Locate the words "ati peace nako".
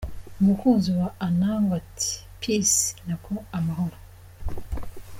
1.81-3.33